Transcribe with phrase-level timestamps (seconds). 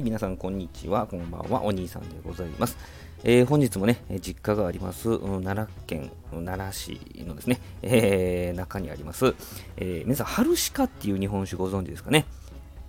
[0.00, 1.06] い、皆さん、こんにちは。
[1.06, 1.62] こんばんは。
[1.62, 2.76] お兄さんでございます。
[3.22, 9.34] えー本日もね、実家があります、奈良県奈良市のですね、えー中にあります、
[9.76, 12.24] えー皆さん、春鹿っていう日本酒ご存知ですかね？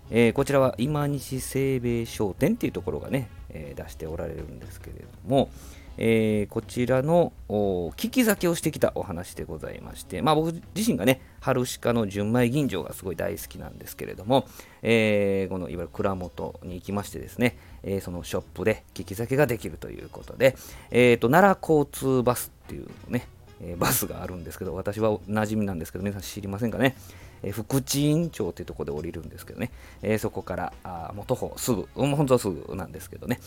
[0.10, 5.50] えーこちらは今西清兵衛商店っていうところがね、え出しておられるんですけれども、
[5.98, 14.48] えーこちらのお利き酒をしてきたお話でございまして、まあ、僕自身がね、春鹿の純米吟醸がすごい大好きなんですけれども、
[14.82, 20.56] えーこのいわゆる蔵元に行きましてですね、えーそのショップで利き酒ができるということで、
[20.90, 23.28] えーと奈良交通バスっていうね、
[23.62, 26.96] えバスがあるんですけど、私は馴染みなんですけど、皆さん知りませんかね？
[27.44, 33.40] えー福知院町っていうところで降りるんですけどね、えそこからあーもう徒歩すぐ、本当はすぐなんですけどね、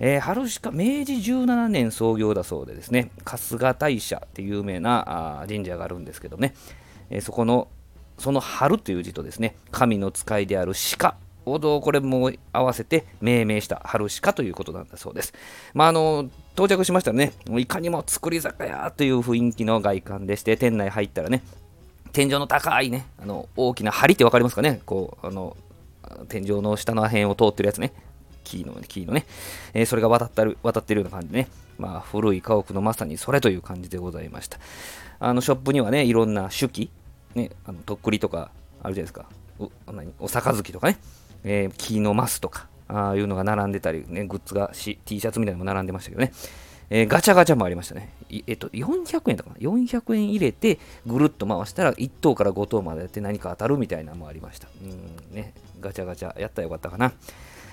[0.00, 3.10] えー春鹿明治17年創業だそうでですね。
[3.24, 6.54] 春日大社って有名なあ神社があるんですけどね、
[7.10, 7.68] えーそこの
[8.18, 11.16] その春という字とですね神の使いである鹿
[11.46, 15.32] をどうこれも合わせて命名した春鹿ということなんだそうです。
[15.74, 21.42] まああの到着しましたらね、いかにも造り酒屋という雰囲気の外観でして、店内入ったらね、
[22.12, 25.56] 天井の高いね、あの大きな梁って分かりますかね、こうあの
[26.28, 27.94] 天井の下の辺を通ってるやつね、
[28.44, 29.26] 木の木のね、
[29.74, 34.58] えーそれが渡っる渡ってるような感じでね、まあ、古い家屋のまさにそれという感じでございました。
[35.18, 36.90] あのショップにはね、いろんな手記、
[37.34, 38.50] ね、あのとっくりとか
[38.82, 39.26] あるじゃないですか、
[39.58, 40.98] う何お杯とかね、
[41.44, 46.32] えー木のマスとか、ああいうのが並んでたり、ね、グッズがし T シャツみたいなのも並んでましたけどね。
[46.92, 48.12] えーガチャガチャもありましたね。
[48.46, 54.68] えっと、400円とかな ?400 円入れて、ぐるっと回したら、1等から5等までやって何か当たるみたいなのもありました。
[54.82, 57.12] うん、ね、ガチャガチャやったらよかったかな。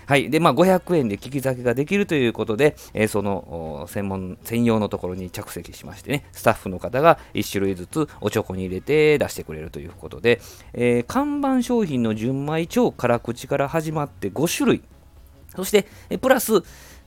[0.07, 0.29] はい。
[0.29, 10.39] で、まあ、500円で利き酒ができるということで、えーその専門、専用のところに着席しましてね、スタッフの方が1種類ずつおちょこに入れて出してくれるということで、
[10.71, 14.81] えー看板商品の純米超辛口から始まって5種類、
[15.57, 16.63] そして、えプラス、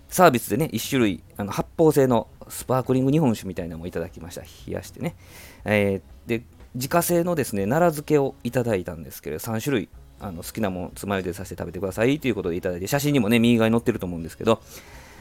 [0.09, 4.42] サービスでね、1種類、あの発泡性のスパークリング日本酒みたいなのもいただきました。
[4.42, 5.17] 冷やしてね。
[5.64, 6.42] えーで、
[6.74, 9.89] 自家製のですね、奈良漬けをいただいたんですけれど、3種類、
[10.20, 14.63] あの好きなもの、つまみでさせて食べてくださいということでいただいて、写真にもね、右側に載ってると思うんですけど、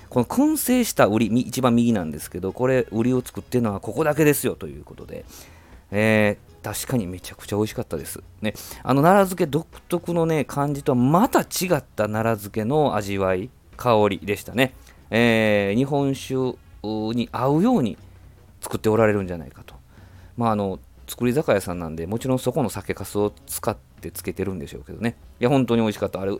[0.09, 5.25] この燻製した売り、一番右なんですけど、これ、売りを作ってるのはここだけですよということで、
[5.91, 8.21] えー確かにめちゃくちゃ美味しかったです。
[8.41, 14.73] ね、あの奈良漬け独特のね、感じとはまた違った奈良漬けの味わい、香りでしたね。
[15.09, 17.97] えー日本酒に合うように
[18.59, 19.75] 作っておられるんじゃないかと。
[20.35, 25.15] まあ、あの、作り酒屋さんなんで、もちろんそこの酒粕を使っってつけてるんでしょうけどね。
[25.39, 26.21] いや、本当に美味しかった。
[26.21, 26.35] あれ、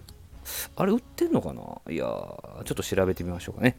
[0.75, 1.93] あれ売ってんのかな？
[1.93, 3.77] いや、ちょっと調べてみましょうかね。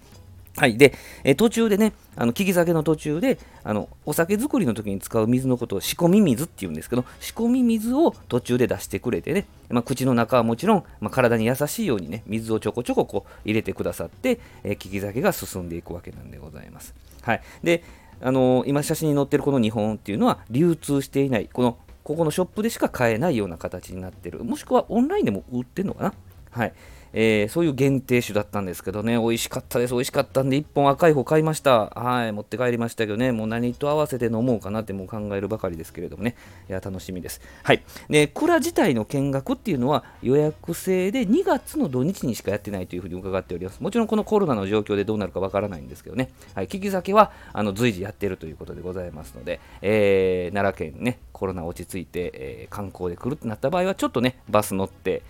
[0.57, 0.77] はい。
[0.77, 16.95] で、え途中でね、あの、利き酒の途中で、あの、お酒作りの時に使う水のことを仕込み水って言うんですけど、仕込み水を途中で出してくれてね、まあ、口の中はもちろん、まあ、体に優しいようにね、水をちょこちょここう入れてくださって、え、利き酒が進んでいくわけなんでございます。
[17.23, 17.43] はい。
[17.63, 17.85] で、
[18.21, 21.79] あのー今写真に載ってるこの日本っていうのは流通していない、この、
[22.10, 24.43] ここのショップでしか買えないような形になってる。
[24.43, 26.12] もしくはオンラインでも売ってるのかな？
[26.50, 26.72] はい。
[27.12, 31.87] えーそういう限定種だったんですけどね、美味しかったです、美味しかったんで、1本赤い方買いました。
[31.87, 36.37] はい、持って帰りましたけどね、もう何と合わせて飲もうかなってもう考えるばかりですけれどもね、
[36.69, 37.41] いや、楽しみです。
[37.62, 37.83] はい。
[38.09, 43.81] で、蔵自体の見学っていうのは予約制で2月の土日にしかやってないというふうに伺っております。
[43.81, 55.22] もちろんこのコロナの状況でどうなるかわからないんですけどね、はい、利き酒はあの随時やってるということでございますので、えー奈良県ね、コロナ落ち着いて、えー観光で来るってなった場合は、ちょっとね、バス乗って、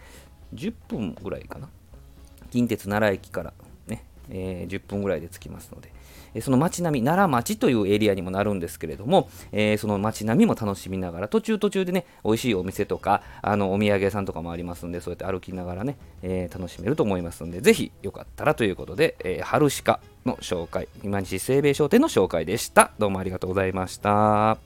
[0.54, 1.68] 10分ぐらいかな。
[2.50, 3.52] 近鉄奈良駅から
[3.86, 5.92] ね、えー10分ぐらいで着きますので、
[6.34, 22.90] えその街並み、奈良町というエリアにもなるんですけれども、えーその街並みも楽しみながら、途中途中でね、美味しいお店とか、あのお土産屋さんとかもありますんで、そうやって歩きながらね、えー楽しめると思いますんで、ぜひよかったらということで、えー春鹿の紹介、今西清兵衛商店の紹介でした。
[22.98, 24.58] どうもありがとうございました。